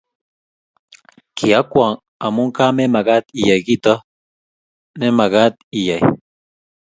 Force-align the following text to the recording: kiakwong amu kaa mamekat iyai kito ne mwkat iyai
kiakwong 1.37 1.95
amu 2.25 2.43
kaa 2.55 2.75
mamekat 2.77 3.25
iyai 3.39 3.61
kito 3.67 3.93
ne 4.97 5.07
mwkat 5.17 5.53
iyai 5.79 6.03